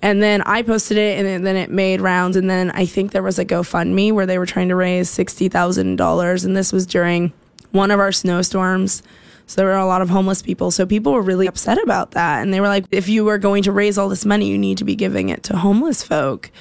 And 0.01 0.21
then 0.21 0.41
I 0.43 0.61
posted 0.61 0.97
it, 0.97 1.25
and 1.25 1.45
then- 1.45 1.55
it 1.55 1.69
made 1.71 1.99
rounds. 2.01 2.37
And 2.37 2.49
then 2.49 2.71
I 2.71 2.85
think 2.85 3.11
there 3.11 3.23
was 3.23 3.39
a 3.39 3.45
GoFundMe 3.45 4.11
where 4.13 4.25
they 4.25 4.37
were 4.37 4.45
trying 4.45 4.69
to 4.69 4.75
raise 4.75 5.09
sixty 5.09 5.49
thousand 5.49 5.95
dollars, 5.95 6.45
and 6.45 6.55
this 6.55 6.71
was 6.71 6.85
during 6.85 7.33
one 7.71 7.91
of 7.91 7.99
our 7.99 8.11
snowstorms. 8.11 9.01
So 9.47 9.61
there 9.61 9.67
were 9.67 9.75
a 9.77 9.85
lot 9.85 10.01
of 10.01 10.09
homeless 10.09 10.41
people. 10.41 10.71
So 10.71 10.85
people 10.85 11.13
were 11.13 11.21
really 11.21 11.47
upset 11.47 11.81
about 11.83 12.11
that, 12.11 12.41
and 12.41 12.53
they 12.53 12.61
were 12.61 12.67
like, 12.67 12.85
"If 12.91 13.09
you 13.09 13.25
were 13.25 13.37
going 13.37 13.63
to 13.63 13.71
raise 13.71 13.97
all 13.97 14.09
this 14.09 14.25
money, 14.25 14.47
you 14.47 14.57
need 14.57 14.77
to 14.77 14.83
be 14.83 14.95
giving 14.95 15.29
it 15.29 15.43
to 15.43 15.57
homeless 15.57 16.03
folk." 16.03 16.51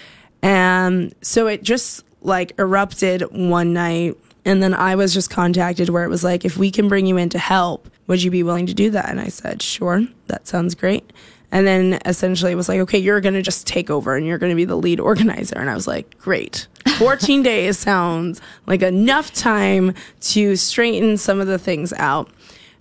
And 0.42 1.14
so 1.22 1.46
it 1.46 1.62
just 1.62 2.04
like 2.22 2.52
erupted 2.58 3.22
one 3.30 3.72
night. 3.72 4.16
And 4.44 4.62
then 4.62 4.74
I 4.74 4.94
was 4.94 5.14
just 5.14 5.30
contacted 5.30 5.88
where 5.88 6.04
it 6.04 6.08
was 6.08 6.22
like, 6.22 6.44
if 6.44 6.56
we 6.56 6.70
can 6.70 6.88
bring 6.88 7.06
you 7.06 7.16
in 7.16 7.30
to 7.30 7.38
help, 7.38 7.88
would 8.06 8.22
you 8.22 8.30
be 8.30 8.42
willing 8.42 8.66
to 8.66 8.74
do 8.74 8.90
that? 8.90 9.08
And 9.08 9.20
I 9.20 9.28
said, 9.28 9.62
sure, 9.62 10.06
that 10.26 10.46
sounds 10.46 10.74
great. 10.74 11.10
And 11.50 11.66
then 11.66 12.00
essentially 12.04 12.52
it 12.52 12.56
was 12.56 12.68
like, 12.68 12.80
okay, 12.80 12.98
you're 12.98 13.20
going 13.20 13.34
to 13.34 13.42
just 13.42 13.66
take 13.66 13.88
over 13.88 14.16
and 14.16 14.26
you're 14.26 14.38
going 14.38 14.50
to 14.50 14.56
be 14.56 14.64
the 14.64 14.76
lead 14.76 15.00
organizer. 15.00 15.56
And 15.56 15.70
I 15.70 15.74
was 15.74 15.86
like, 15.86 16.18
great. 16.18 16.66
14 16.98 17.42
days 17.44 17.78
sounds 17.78 18.40
like 18.66 18.82
enough 18.82 19.32
time 19.32 19.94
to 20.20 20.56
straighten 20.56 21.16
some 21.16 21.40
of 21.40 21.46
the 21.46 21.58
things 21.58 21.92
out. 21.94 22.28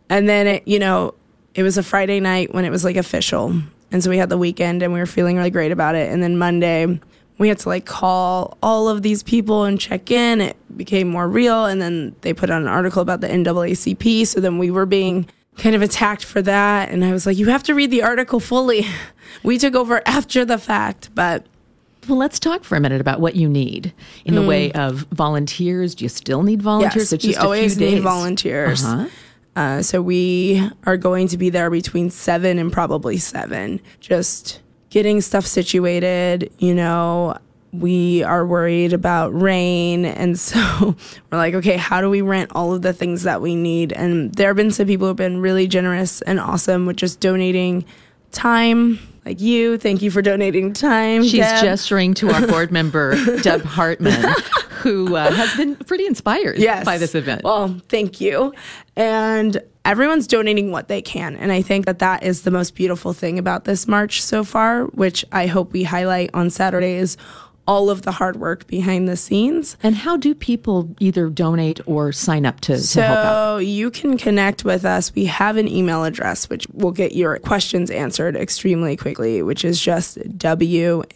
And 0.09 0.27
then 0.27 0.47
it, 0.47 0.67
you 0.67 0.79
know, 0.79 1.13
it 1.53 1.63
was 1.63 1.77
a 1.77 1.83
Friday 1.83 2.19
night 2.19 2.53
when 2.53 2.65
it 2.65 2.71
was 2.71 2.83
like 2.83 2.95
official. 2.95 3.53
And 3.91 4.03
so 4.03 4.09
we 4.09 4.17
had 4.17 4.29
the 4.29 4.39
weekend 4.39 4.81
and 4.81 4.91
we 4.91 4.99
were 4.99 5.05
feeling 5.05 5.37
really 5.37 5.51
great 5.51 5.71
about 5.71 5.93
it. 5.93 6.11
And 6.11 6.23
then 6.23 6.37
Monday, 6.37 6.99
we 7.43 7.49
had 7.49 7.59
to 7.59 7.67
like 7.67 7.85
call 7.85 8.57
all 8.63 8.87
of 8.87 9.01
these 9.01 9.21
people 9.21 9.65
and 9.65 9.77
check 9.77 10.09
in. 10.09 10.39
It 10.39 10.55
became 10.77 11.09
more 11.09 11.27
real. 11.27 11.65
And 11.65 11.81
then 11.81 12.15
they 12.21 12.33
put 12.33 12.49
out 12.49 12.61
an 12.61 12.69
article 12.69 13.01
about 13.01 13.19
the 13.19 13.27
NAACP. 13.27 14.25
So 14.25 14.39
then 14.39 14.57
we 14.57 14.71
were 14.71 14.85
being 14.85 15.27
kind 15.57 15.75
of 15.75 15.81
attacked 15.81 16.23
for 16.23 16.41
that. 16.41 16.89
And 16.89 17.03
I 17.03 17.11
was 17.11 17.25
like, 17.25 17.37
you 17.37 17.47
have 17.47 17.63
to 17.63 17.75
read 17.75 17.91
the 17.91 18.01
article 18.01 18.39
fully. 18.39 18.85
we 19.43 19.57
took 19.57 19.75
over 19.75 20.01
after 20.05 20.45
the 20.45 20.57
fact, 20.57 21.09
but. 21.13 21.45
Well, 22.07 22.17
let's 22.17 22.39
talk 22.39 22.63
for 22.63 22.77
a 22.77 22.79
minute 22.79 23.01
about 23.01 23.19
what 23.19 23.35
you 23.35 23.49
need 23.49 23.93
in 24.23 24.35
the 24.35 24.41
mm. 24.41 24.47
way 24.47 24.71
of 24.71 25.07
volunteers. 25.11 25.95
Do 25.95 26.05
you 26.05 26.09
still 26.09 26.43
need 26.43 26.61
volunteers? 26.61 27.11
Yes, 27.11 27.23
you 27.23 27.35
always 27.37 27.77
need 27.77 28.01
volunteers. 28.01 28.85
Uh-huh. 28.85 29.07
Uh, 29.55 29.81
so 29.81 30.01
we 30.01 30.69
are 30.85 30.97
going 30.97 31.27
to 31.27 31.37
be 31.37 31.49
there 31.49 31.69
between 31.69 32.09
seven 32.09 32.57
and 32.57 32.71
probably 32.71 33.17
seven, 33.17 33.79
just 33.99 34.61
getting 34.93 35.21
stuff 35.21 35.43
situated. 35.43 36.53
You 36.59 36.75
know, 36.75 37.35
we 37.71 38.21
are 38.21 38.45
worried 38.45 38.93
about 38.93 39.29
rain. 39.29 40.05
And 40.05 40.39
so 40.39 40.59
we're 41.31 41.37
like, 41.39 41.55
okay, 41.55 41.77
how 41.77 41.99
do 41.99 42.11
we 42.11 42.21
rent 42.21 42.51
all 42.53 42.75
of 42.75 42.83
the 42.83 42.93
things 42.93 43.23
that 43.23 43.41
we 43.41 43.55
need? 43.55 43.91
And 43.91 44.31
there 44.35 44.49
have 44.49 44.55
been 44.55 44.69
some 44.69 44.85
people 44.85 45.05
who 45.05 45.09
have 45.09 45.17
been 45.17 45.41
really 45.41 45.67
generous 45.67 46.21
and 46.21 46.39
awesome 46.39 46.85
with 46.85 46.97
just 46.97 47.19
donating 47.19 47.85
time 48.31 48.99
like 49.25 49.41
you. 49.41 49.79
Thank 49.79 50.03
you 50.03 50.11
for 50.11 50.21
donating 50.21 50.73
time. 50.73 51.23
She's 51.23 51.39
Deb. 51.39 51.63
gesturing 51.63 52.13
to 52.15 52.29
our 52.29 52.45
board 52.45 52.71
member, 52.71 53.15
Deb 53.41 53.63
Hartman, 53.63 54.31
who 54.69 55.15
uh, 55.15 55.31
has 55.31 55.57
been 55.57 55.75
pretty 55.75 56.05
inspired 56.05 56.59
yes. 56.59 56.85
by 56.85 56.99
this 56.99 57.15
event. 57.15 57.43
Well, 57.43 57.81
thank 57.89 58.21
you. 58.21 58.53
And 58.95 59.59
everyone's 59.85 60.27
donating 60.27 60.71
what 60.71 60.87
they 60.87 61.01
can. 61.01 61.35
And 61.35 61.51
I 61.51 61.61
think 61.61 61.85
that 61.85 61.99
that 61.99 62.23
is 62.23 62.43
the 62.43 62.51
most 62.51 62.75
beautiful 62.75 63.13
thing 63.13 63.37
about 63.37 63.65
this 63.65 63.87
march 63.87 64.21
so 64.21 64.43
far, 64.43 64.85
which 64.85 65.25
I 65.31 65.47
hope 65.47 65.73
we 65.73 65.83
highlight 65.83 66.29
on 66.33 66.49
Saturday 66.49 66.93
is 66.93 67.17
all 67.65 67.89
of 67.89 68.01
the 68.01 68.11
hard 68.11 68.35
work 68.35 68.67
behind 68.67 69.07
the 69.07 69.15
scenes. 69.15 69.77
And 69.81 69.95
how 69.95 70.17
do 70.17 70.35
people 70.35 70.93
either 70.99 71.29
donate 71.29 71.79
or 71.85 72.11
sign 72.11 72.45
up 72.45 72.59
to, 72.61 72.77
so 72.79 72.99
to 72.99 73.07
help 73.07 73.17
out? 73.19 73.55
So 73.55 73.57
you 73.59 73.89
can 73.89 74.17
connect 74.17 74.65
with 74.65 74.83
us. 74.85 75.15
We 75.15 75.25
have 75.25 75.55
an 75.57 75.67
email 75.67 76.03
address 76.03 76.49
which 76.49 76.67
will 76.73 76.91
get 76.91 77.13
your 77.13 77.39
questions 77.39 77.89
answered 77.89 78.35
extremely 78.35 78.97
quickly, 78.97 79.41
which 79.41 79.63
is 79.63 79.79
just 79.79 80.17
wmwpdx 80.17 81.13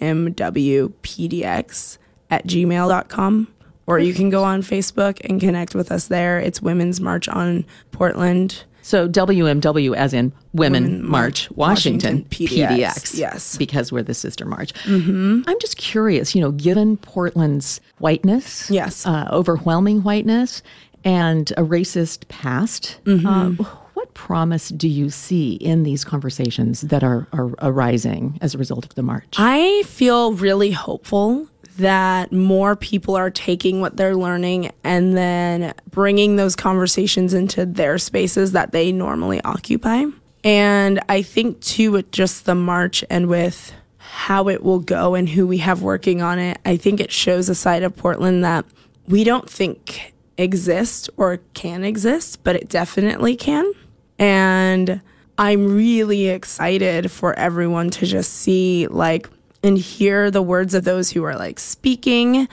at 2.30 2.46
gmail.com. 2.46 3.48
Or 3.88 4.00
you 4.00 4.14
can 4.14 4.30
go 4.30 4.44
on 4.44 4.62
Facebook 4.62 5.20
and 5.24 5.40
connect 5.40 5.74
with 5.74 5.92
us 5.92 6.08
there. 6.08 6.40
It's 6.40 6.62
Women's 6.62 7.00
March 7.00 7.30
on 7.30 7.66
Portland. 7.92 8.64
So 8.82 9.08
WMW 9.08 9.96
as 9.96 10.14
in 10.14 10.32
Women, 10.54 10.84
Women 10.84 11.06
March, 11.06 11.50
Washington, 11.52 12.24
Washington 12.24 12.48
PDX, 12.48 12.78
PDX, 12.78 13.18
Yes. 13.18 13.58
Because 13.58 13.92
we're 13.92 14.04
the 14.04 14.14
sister 14.14 14.46
march. 14.46 14.74
Mm-hmm. 14.86 15.42
I'm 15.46 15.60
just 15.60 15.78
curious, 15.78 16.34
you 16.36 16.42
know, 16.42 16.52
given 16.52 16.96
Portland's 16.96 17.82
whiteness, 17.98 18.70
yes, 18.70 19.06
uh, 19.06 19.28
overwhelming 19.32 20.04
whiteness, 20.04 20.64
and 21.04 21.52
a 21.52 21.64
racist 21.64 22.28
past, 22.30 23.00
mm-hmm. 23.04 23.28
uh, 23.28 23.66
what 23.94 24.14
promise 24.14 24.70
do 24.70 24.88
you 24.88 25.10
see 25.10 25.56
in 25.56 25.84
these 25.84 26.04
conversations 26.04 26.82
that 26.82 27.04
are, 27.04 27.28
are 27.34 27.52
arising 27.60 28.38
as 28.42 28.56
a 28.56 28.58
result 28.58 28.86
of 28.86 28.96
the 28.96 29.04
march? 29.04 29.36
I 29.38 29.84
feel 29.86 30.34
really 30.34 30.72
hopeful 30.72 31.50
that 31.78 32.32
more 32.32 32.76
people 32.76 33.16
are 33.16 33.30
taking 33.30 33.82
what 33.82 33.98
they're 33.98 34.16
learning 34.16 34.72
and 34.84 35.16
then 35.16 35.74
bringing 35.90 36.36
those 36.36 36.56
conversations 36.56 37.34
into 37.34 37.66
their 37.66 37.98
spaces 37.98 38.52
that 38.52 38.72
they 38.72 38.92
normally 38.92 39.42
occupy. 39.44 40.06
And 40.44 41.00
I 41.10 41.22
think, 41.22 41.60
too, 41.62 41.92
with 41.92 42.12
just 42.12 42.46
the 42.46 42.56
march 42.56 43.04
and 43.10 43.28
with 43.28 43.74
how 43.98 44.48
it 44.48 44.64
will 44.64 44.80
go 44.80 45.16
and 45.16 45.28
who 45.28 45.46
we 45.46 45.58
have 45.60 45.82
working 45.82 46.22
on 46.22 46.40
it, 46.40 46.60
I 46.66 46.78
think 46.78 47.00
it 47.00 47.12
shows 47.12 47.50
a 47.50 47.56
side 47.56 47.84
of 47.84 47.96
Portland 47.96 48.44
that 48.44 48.66
we 49.08 49.24
don't 49.24 49.50
think 49.50 50.14
exists 50.38 51.10
or 51.18 51.38
can 51.54 51.84
exist, 51.84 52.44
but 52.44 52.56
it 52.56 52.70
definitely 52.70 53.36
can. 53.36 53.72
And 54.20 55.02
I'm 55.38 55.76
really 55.76 56.28
excited 56.28 57.12
for 57.12 57.38
everyone 57.38 57.90
to 57.92 58.06
just 58.06 58.34
see 58.34 58.88
like 58.88 59.30
and 59.64 59.78
hear 59.78 60.32
the 60.32 60.42
words 60.42 60.74
of 60.74 60.84
those 60.84 61.12
who 61.12 61.24
are 61.24 61.36
like 61.36 61.60
speaking. 61.60 62.48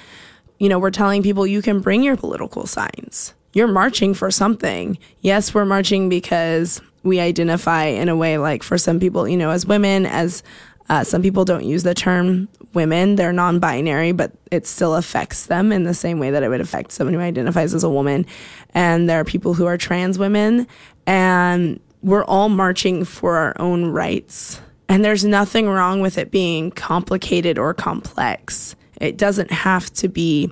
You 0.59 0.69
know, 0.69 0.79
we're 0.79 0.91
telling 0.91 1.23
people 1.23 1.47
you 1.47 1.63
can 1.63 1.81
bring 1.81 2.03
your 2.03 2.17
political 2.17 2.67
signs. 2.67 3.35
You're 3.53 3.69
marching 3.69 4.15
for 4.15 4.31
something. 4.31 4.99
Yes, 5.21 5.55
we're 5.55 5.65
marching 5.65 6.09
because 6.09 6.81
we 7.03 7.21
identify 7.21 7.85
in 7.85 8.09
a 8.09 8.17
way 8.17 8.39
like 8.39 8.63
for 8.63 8.79
some 8.79 8.99
people, 8.99 9.29
you 9.29 9.37
know, 9.37 9.51
as 9.51 9.67
women, 9.67 10.07
as 10.07 10.43
uh, 10.89 11.05
some 11.05 11.23
people 11.23 11.45
don't 11.45 11.65
use 11.65 11.83
the 11.83 11.95
term 11.95 12.49
women. 12.73 13.17
They're 13.17 13.33
non 13.33 13.59
binary, 13.59 14.13
but 14.13 14.33
it 14.51 14.67
still 14.67 14.97
affects 14.97 15.47
them 15.47 15.73
in 15.73 15.85
the 15.85 15.95
same 15.95 16.19
way 16.19 16.31
that 16.31 16.43
it 16.43 16.49
would 16.49 16.61
affect 16.61 16.93
someone 16.93 17.15
who 17.15 17.21
identifies 17.21 17.75
as 17.75 17.85
a 17.85 17.91
woman. 17.91 18.27
And 18.75 19.09
there 19.09 19.21
are 19.21 19.25
people 19.25 19.55
who 19.55 19.67
are 19.67 19.79
trans 19.79 20.19
women, 20.19 20.67
and 21.07 21.81
we're 22.03 22.25
all 22.25 22.49
marching 22.49 23.05
for 23.05 23.37
our 23.37 23.55
own 23.59 23.87
rights. 23.87 24.61
And 24.89 25.05
there's 25.05 25.25
nothing 25.25 25.69
wrong 25.69 26.01
with 26.01 26.19
it 26.19 26.31
being 26.31 26.71
complicated 26.71 27.59
or 27.59 27.75
complex. 27.75 28.77
It 29.01 29.17
doesn't 29.17 29.51
have 29.51 29.93
to 29.95 30.09
be 30.09 30.51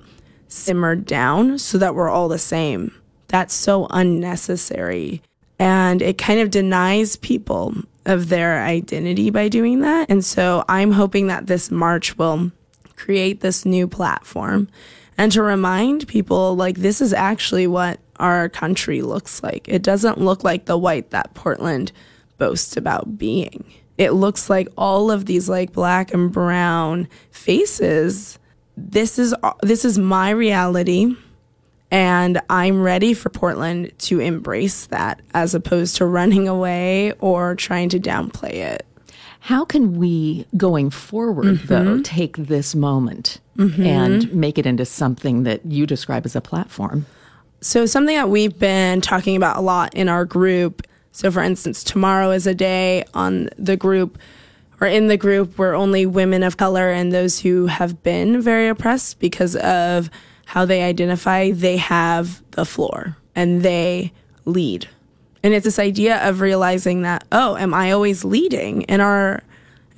simmered 0.48 1.06
down 1.06 1.58
so 1.58 1.78
that 1.78 1.94
we're 1.94 2.08
all 2.08 2.28
the 2.28 2.38
same. 2.38 2.94
That's 3.28 3.54
so 3.54 3.86
unnecessary. 3.90 5.22
And 5.58 6.02
it 6.02 6.18
kind 6.18 6.40
of 6.40 6.50
denies 6.50 7.16
people 7.16 7.74
of 8.04 8.28
their 8.28 8.64
identity 8.64 9.30
by 9.30 9.48
doing 9.48 9.80
that. 9.80 10.10
And 10.10 10.24
so 10.24 10.64
I'm 10.68 10.92
hoping 10.92 11.28
that 11.28 11.46
this 11.46 11.70
march 11.70 12.18
will 12.18 12.50
create 12.96 13.40
this 13.40 13.64
new 13.64 13.86
platform 13.86 14.68
and 15.18 15.30
to 15.32 15.42
remind 15.42 16.08
people 16.08 16.56
like 16.56 16.76
this 16.78 17.00
is 17.00 17.12
actually 17.12 17.66
what 17.66 18.00
our 18.16 18.48
country 18.48 19.02
looks 19.02 19.42
like. 19.42 19.68
It 19.68 19.82
doesn't 19.82 20.18
look 20.18 20.42
like 20.42 20.64
the 20.64 20.78
white 20.78 21.10
that 21.10 21.34
Portland 21.34 21.92
boasts 22.38 22.76
about 22.76 23.18
being 23.18 23.64
it 23.98 24.12
looks 24.12 24.48
like 24.48 24.68
all 24.76 25.10
of 25.10 25.26
these 25.26 25.48
like 25.48 25.72
black 25.72 26.12
and 26.12 26.32
brown 26.32 27.08
faces 27.30 28.38
this 28.76 29.18
is 29.18 29.34
this 29.62 29.84
is 29.84 29.98
my 29.98 30.30
reality 30.30 31.14
and 31.92 32.40
I'm 32.48 32.82
ready 32.82 33.12
for 33.12 33.28
Portland 33.28 33.92
to 33.98 34.18
embrace 34.18 34.86
that 34.86 35.20
as 35.34 35.54
opposed 35.54 35.96
to 35.96 36.06
running 36.06 36.48
away 36.48 37.12
or 37.20 37.54
trying 37.54 37.90
to 37.90 38.00
downplay 38.00 38.54
it. 38.54 38.86
How 39.40 39.66
can 39.66 39.98
we, 39.98 40.46
going 40.56 40.88
forward, 40.88 41.56
mm-hmm. 41.56 41.66
though, 41.66 42.00
take 42.00 42.38
this 42.38 42.74
moment 42.74 43.40
mm-hmm. 43.58 43.84
and 43.84 44.32
make 44.32 44.56
it 44.56 44.64
into 44.64 44.86
something 44.86 45.42
that 45.42 45.66
you 45.66 45.86
describe 45.86 46.24
as 46.24 46.34
a 46.34 46.40
platform? 46.40 47.04
So, 47.60 47.84
something 47.84 48.16
that 48.16 48.30
we've 48.30 48.58
been 48.58 49.02
talking 49.02 49.36
about 49.36 49.58
a 49.58 49.60
lot 49.60 49.94
in 49.94 50.08
our 50.08 50.24
group 50.24 50.82
so, 51.12 51.30
for 51.30 51.42
instance, 51.42 51.84
tomorrow 51.84 52.30
is 52.30 52.46
a 52.46 52.54
day 52.54 53.04
on 53.14 53.50
the 53.58 53.76
group 53.76 54.18
or 54.80 54.86
in 54.86 55.06
the 55.06 55.16
group 55.16 55.58
where 55.58 55.74
only 55.74 56.06
women 56.06 56.42
of 56.42 56.56
color 56.56 56.90
and 56.90 57.12
those 57.12 57.38
who 57.38 57.66
have 57.66 58.02
been 58.02 58.40
very 58.40 58.66
oppressed 58.68 59.20
because 59.20 59.54
of 59.56 60.10
how 60.46 60.64
they 60.64 60.82
identify, 60.82 61.52
they 61.52 61.76
have 61.76 62.42
the 62.52 62.64
floor 62.64 63.16
and 63.34 63.62
they 63.62 64.12
lead. 64.44 64.88
And 65.42 65.54
it's 65.54 65.64
this 65.64 65.78
idea 65.78 66.28
of 66.28 66.40
realizing 66.40 67.02
that, 67.02 67.24
oh, 67.30 67.56
am 67.56 67.74
I 67.74 67.92
always 67.92 68.24
leading? 68.24 68.84
And 68.86 69.02
are 69.02 69.42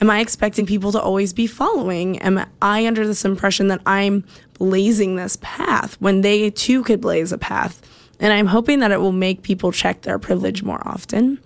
am 0.01 0.11
I 0.11 0.21
expecting 0.21 0.67
people 0.67 0.93
to 0.93 1.01
always 1.01 1.33
be 1.33 1.47
following? 1.47 2.19
Am 2.19 2.45
I 2.61 2.87
under 2.87 3.07
this 3.07 3.25
impression 3.25 3.69
that 3.69 3.81
I'm 3.87 4.25
blazing 4.55 5.17
this 5.17 5.39
path 5.41 5.95
when 6.01 6.21
they 6.21 6.51
too 6.51 6.83
could 6.83 7.01
blaze 7.01 7.33
a 7.33 7.39
path? 7.39 7.81
And 8.21 8.33
I'm 8.33 8.47
hoping 8.47 8.81
that 8.81 8.93
it 8.93 9.01
will 9.01 9.13
make 9.13 9.43
people 9.43 9.73
check 9.73 10.03
their 10.03 10.19
privilege 10.19 10.63
more 10.63 10.81
often. 10.87 11.41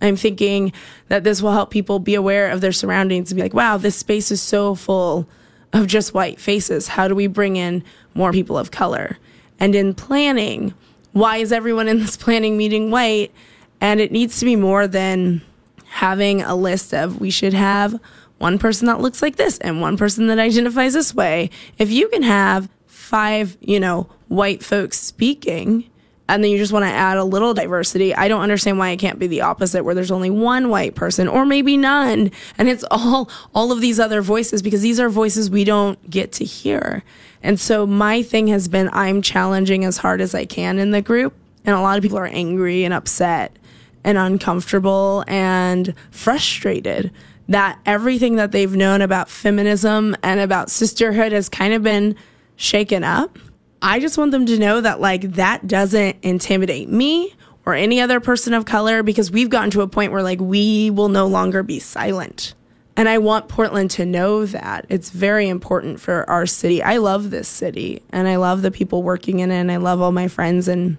I'm 0.00 0.16
thinking 0.16 0.72
that 1.08 1.24
this 1.24 1.42
will 1.42 1.52
help 1.52 1.70
people 1.70 1.98
be 1.98 2.14
aware 2.14 2.50
of 2.50 2.60
their 2.60 2.72
surroundings 2.72 3.30
and 3.30 3.36
be 3.36 3.42
like, 3.42 3.54
wow, 3.54 3.76
this 3.76 3.96
space 3.96 4.30
is 4.30 4.40
so 4.40 4.74
full 4.74 5.28
of 5.72 5.86
just 5.86 6.14
white 6.14 6.40
faces. 6.40 6.88
How 6.88 7.08
do 7.08 7.14
we 7.14 7.26
bring 7.26 7.56
in 7.56 7.84
more 8.14 8.32
people 8.32 8.56
of 8.56 8.70
color? 8.70 9.18
And 9.60 9.74
in 9.74 9.94
planning, 9.94 10.74
why 11.12 11.38
is 11.38 11.52
everyone 11.52 11.88
in 11.88 11.98
this 11.98 12.16
planning 12.16 12.56
meeting 12.56 12.90
white? 12.90 13.32
And 13.80 14.00
it 14.00 14.12
needs 14.12 14.38
to 14.38 14.44
be 14.44 14.56
more 14.56 14.86
than 14.86 15.42
having 15.86 16.42
a 16.42 16.54
list 16.54 16.94
of 16.94 17.20
we 17.20 17.30
should 17.30 17.54
have 17.54 17.98
one 18.38 18.58
person 18.58 18.86
that 18.86 19.00
looks 19.00 19.20
like 19.20 19.36
this 19.36 19.58
and 19.58 19.80
one 19.80 19.96
person 19.96 20.28
that 20.28 20.38
identifies 20.38 20.94
this 20.94 21.14
way. 21.14 21.50
If 21.76 21.90
you 21.90 22.08
can 22.08 22.22
have 22.22 22.68
five, 22.86 23.56
you 23.60 23.80
know, 23.80 24.08
white 24.28 24.62
folks 24.62 25.00
speaking, 25.00 25.90
and 26.28 26.44
then 26.44 26.50
you 26.50 26.58
just 26.58 26.72
want 26.72 26.84
to 26.84 26.90
add 26.90 27.16
a 27.16 27.24
little 27.24 27.54
diversity. 27.54 28.14
I 28.14 28.28
don't 28.28 28.42
understand 28.42 28.78
why 28.78 28.90
it 28.90 28.98
can't 28.98 29.18
be 29.18 29.26
the 29.26 29.40
opposite 29.40 29.84
where 29.84 29.94
there's 29.94 30.10
only 30.10 30.30
one 30.30 30.68
white 30.68 30.94
person 30.94 31.26
or 31.26 31.46
maybe 31.46 31.76
none 31.76 32.30
and 32.58 32.68
it's 32.68 32.84
all 32.90 33.30
all 33.54 33.72
of 33.72 33.80
these 33.80 33.98
other 33.98 34.22
voices 34.22 34.62
because 34.62 34.82
these 34.82 35.00
are 35.00 35.08
voices 35.08 35.50
we 35.50 35.64
don't 35.64 35.98
get 36.10 36.32
to 36.32 36.44
hear. 36.44 37.02
And 37.42 37.58
so 37.58 37.86
my 37.86 38.22
thing 38.22 38.48
has 38.48 38.68
been 38.68 38.90
I'm 38.92 39.22
challenging 39.22 39.84
as 39.84 39.98
hard 39.98 40.20
as 40.20 40.34
I 40.34 40.44
can 40.44 40.78
in 40.78 40.90
the 40.90 41.02
group 41.02 41.34
and 41.64 41.74
a 41.74 41.80
lot 41.80 41.96
of 41.96 42.02
people 42.02 42.18
are 42.18 42.26
angry 42.26 42.84
and 42.84 42.94
upset. 42.94 43.56
and 44.04 44.16
uncomfortable 44.16 45.24
and 45.26 45.92
frustrated 46.10 47.10
that 47.48 47.78
everything 47.84 48.36
that 48.36 48.52
they've 48.52 48.76
known 48.76 49.02
about 49.02 49.28
feminism 49.28 50.16
and 50.22 50.38
about 50.40 50.70
sisterhood 50.70 51.32
has 51.32 51.48
kind 51.48 51.74
of 51.74 51.82
been 51.82 52.14
shaken 52.56 53.02
up. 53.02 53.38
I 53.80 54.00
just 54.00 54.18
want 54.18 54.32
them 54.32 54.46
to 54.46 54.58
know 54.58 54.80
that 54.80 55.00
like 55.00 55.22
that 55.32 55.66
doesn't 55.66 56.16
intimidate 56.22 56.88
me 56.88 57.34
or 57.64 57.74
any 57.74 58.00
other 58.00 58.18
person 58.20 58.54
of 58.54 58.64
color 58.64 59.02
because 59.02 59.30
we've 59.30 59.50
gotten 59.50 59.70
to 59.70 59.82
a 59.82 59.88
point 59.88 60.12
where 60.12 60.22
like 60.22 60.40
we 60.40 60.90
will 60.90 61.08
no 61.08 61.26
longer 61.26 61.62
be 61.62 61.78
silent. 61.78 62.54
And 62.96 63.08
I 63.08 63.18
want 63.18 63.48
Portland 63.48 63.92
to 63.92 64.04
know 64.04 64.44
that. 64.46 64.86
It's 64.88 65.10
very 65.10 65.48
important 65.48 66.00
for 66.00 66.28
our 66.28 66.46
city. 66.46 66.82
I 66.82 66.96
love 66.96 67.30
this 67.30 67.46
city 67.46 68.02
and 68.10 68.26
I 68.26 68.36
love 68.36 68.62
the 68.62 68.72
people 68.72 69.04
working 69.04 69.38
in 69.38 69.52
it 69.52 69.60
and 69.60 69.70
I 69.70 69.76
love 69.76 70.00
all 70.00 70.10
my 70.10 70.26
friends 70.26 70.66
and 70.66 70.96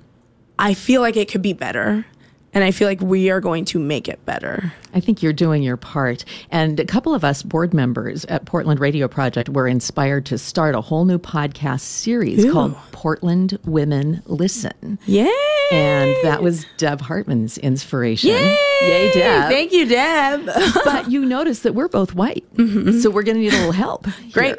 I 0.58 0.74
feel 0.74 1.02
like 1.02 1.18
it 1.18 1.30
could 1.30 1.42
be 1.42 1.52
better. 1.52 2.06
And 2.54 2.64
I 2.64 2.72
feel 2.72 2.88
like 2.88 3.02
we 3.02 3.30
are 3.30 3.40
going 3.40 3.66
to 3.66 3.80
make 3.80 4.08
it 4.08 4.24
better. 4.26 4.74
I 4.94 5.00
think 5.00 5.22
you're 5.22 5.34
doing 5.34 5.62
your 5.62 5.78
part. 5.78 6.26
And 6.50 6.80
a 6.80 6.86
couple 6.86 7.14
of 7.14 7.24
us 7.24 7.44
board 7.44 7.74
members 7.74 8.26
at 8.26 8.46
Portland 8.46 8.80
Radio 8.80 9.08
Project 9.08 9.50
were 9.50 9.68
inspired 9.68 10.26
to 10.28 10.38
start 10.38 10.74
a 10.74 10.82
whole 10.82 11.06
new 11.06 11.20
podcast 11.20 11.82
series 11.82 12.52
called 12.52 12.76
Portland 12.92 13.60
Women 13.66 14.22
Listen. 14.26 14.98
Yay! 15.06 15.30
And 15.72 16.16
that 16.24 16.42
was 16.42 16.66
Deb 16.78 17.02
Hartman's 17.02 17.60
inspiration. 17.60 18.32
Yay, 18.32 18.58
Yay 18.82 19.12
Deb. 19.14 19.52
Thank 19.52 19.72
you, 19.72 19.86
Deb. 19.86 20.46
but 20.86 21.12
you 21.12 21.24
notice 21.26 21.60
that 21.60 21.76
we're 21.76 21.88
both 21.88 22.16
white. 22.16 22.44
Mm-hmm. 22.56 23.00
So 23.00 23.12
we're 23.12 23.24
going 23.24 23.38
to 23.38 23.42
need 23.42 23.54
a 23.54 23.58
little 23.58 23.72
help. 23.72 24.08
Great. 24.32 24.58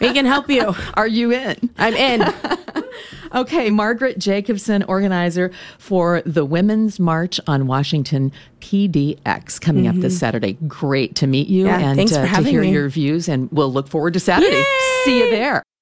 we 0.00 0.12
can 0.12 0.26
help 0.26 0.50
you. 0.50 0.74
Are 0.94 1.08
you 1.08 1.32
in? 1.32 1.70
I'm 1.78 1.94
in. 1.94 2.20
Okay, 3.34 3.70
Margaret 3.70 4.18
Jacobsen, 4.18 4.82
organizer 4.84 5.50
for 5.78 6.22
the 6.24 6.44
Women's 6.44 6.98
March 6.98 7.38
on 7.46 7.66
Washington 7.66 8.32
PDX, 8.60 9.60
coming 9.60 9.86
up 9.86 9.96
this 9.96 10.18
Saturday. 10.18 10.54
Great 10.66 11.14
to 11.16 11.26
meet 11.26 11.48
you 11.48 11.66
Yeah, 11.66 11.78
and 11.78 12.00
uh, 12.00 12.26
to 12.26 12.42
hear 12.42 12.62
me. 12.62 12.72
your 12.72 12.88
views, 12.88 13.28
and 13.28 13.50
we'll 13.52 13.72
look 13.72 13.88
forward 13.88 14.14
to 14.14 14.20
Saturday. 14.20 14.56
Yay! 14.56 14.64
See 15.04 15.18
you 15.18 15.30
there. 15.30 15.62